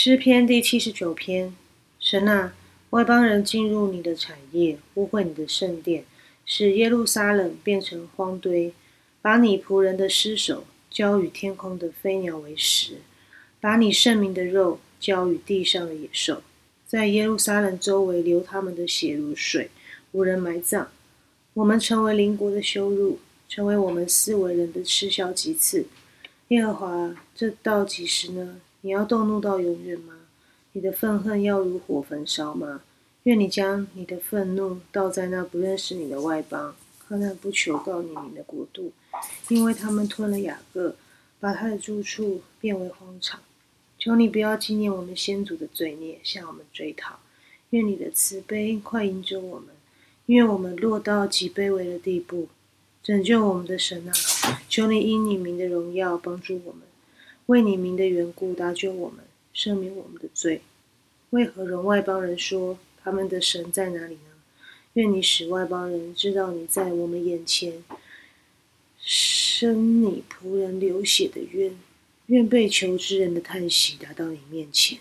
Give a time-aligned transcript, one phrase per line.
[0.00, 1.56] 诗篇第七十九篇：
[1.98, 2.54] 神啊，
[2.90, 6.04] 外邦人进入你的产业，污秽你的圣殿，
[6.46, 8.72] 使耶路撒冷变成荒堆，
[9.20, 12.98] 把你仆人的尸首交与天空的飞鸟为食，
[13.60, 16.44] 把你圣明的肉交与地上的野兽，
[16.86, 19.68] 在耶路撒冷周围流他们的血如水，
[20.12, 20.88] 无人埋葬。
[21.54, 23.18] 我们成为邻国的羞辱，
[23.48, 25.86] 成为我们四维人的嗤笑极次。
[26.50, 28.60] 耶和华，这到几时呢？
[28.82, 30.14] 你要动怒到永远吗？
[30.72, 32.82] 你的愤恨要如火焚烧吗？
[33.24, 38.92] 愿你将你的愤怒倒在那不认识你的外邦和那不求告你名的国度，
[39.48, 40.94] 因为他们吞了雅各，
[41.40, 43.40] 把他的住处变为荒场。
[43.98, 47.18] 求你不要纪念我们先祖的罪孽，向我们追讨。
[47.70, 49.68] 愿你的慈悲快迎着我们，
[50.26, 52.48] 愿我们落到极卑微的地步。
[53.02, 54.12] 拯救我们的神啊，
[54.68, 56.77] 求你因你名的荣耀帮助我们。
[57.48, 60.60] 为你名的缘故，搭救我们，赦免我们的罪。
[61.30, 64.20] 为何容外邦人说他们的神在哪里呢？
[64.92, 67.82] 愿你使外邦人知道你在我们眼前，
[68.98, 71.74] 生你仆人流血的冤。
[72.26, 74.98] 愿被求之人的叹息达到你面前。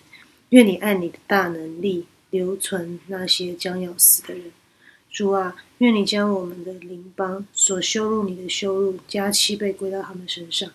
[0.49, 4.53] 愿你按你的大能力留存那些将要死的人。
[5.11, 10.71] 主啊，愿你将我们的邻邦所羞辱你的羞辱加七倍归到他们身上，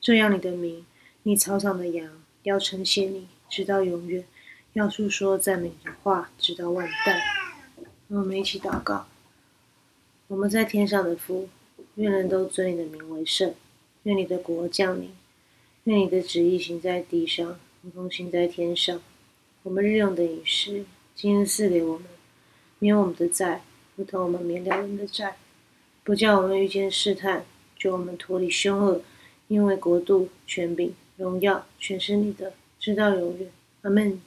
[0.00, 0.86] 这样你的名。
[1.28, 4.22] 你草场的羊要称谢你，直到永远；
[4.74, 7.20] 要诉说赞美的话，直到万代。
[8.06, 9.08] 我们一起祷告：
[10.28, 11.48] 我们在天上的父，
[11.96, 13.52] 愿人都尊你的名为圣。
[14.04, 15.10] 愿你的国降临，
[15.82, 19.02] 愿你的旨意行在地上，如同行在天上。
[19.64, 20.84] 我们日用的饮食，
[21.16, 22.06] 今日赐给我们，
[22.78, 23.64] 免我们的债，
[23.96, 25.36] 如同我们免了人的债。
[26.04, 27.44] 不叫我们遇见试探，
[27.76, 29.02] 救我们脱离凶恶，
[29.48, 30.94] 因为国度、权柄。
[31.16, 33.50] 荣耀全是你的，直到永远。
[33.82, 34.20] 阿门。